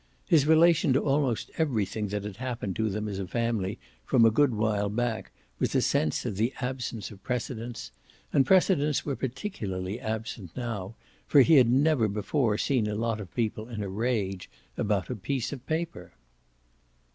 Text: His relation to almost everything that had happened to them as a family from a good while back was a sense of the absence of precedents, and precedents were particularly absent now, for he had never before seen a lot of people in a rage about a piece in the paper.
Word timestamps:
His 0.27 0.47
relation 0.47 0.93
to 0.93 1.01
almost 1.03 1.51
everything 1.59 2.07
that 2.07 2.23
had 2.23 2.37
happened 2.37 2.75
to 2.75 2.89
them 2.89 3.07
as 3.07 3.19
a 3.19 3.27
family 3.27 3.77
from 4.03 4.25
a 4.25 4.31
good 4.31 4.55
while 4.55 4.89
back 4.89 5.29
was 5.59 5.75
a 5.75 5.81
sense 5.83 6.25
of 6.25 6.37
the 6.37 6.51
absence 6.59 7.11
of 7.11 7.21
precedents, 7.21 7.91
and 8.33 8.43
precedents 8.43 9.05
were 9.05 9.15
particularly 9.15 9.99
absent 9.99 10.57
now, 10.57 10.95
for 11.27 11.41
he 11.41 11.57
had 11.57 11.69
never 11.69 12.07
before 12.07 12.57
seen 12.57 12.87
a 12.87 12.95
lot 12.95 13.21
of 13.21 13.35
people 13.35 13.69
in 13.69 13.83
a 13.83 13.89
rage 13.89 14.49
about 14.75 15.11
a 15.11 15.15
piece 15.15 15.53
in 15.53 15.59
the 15.59 15.65
paper. 15.65 16.13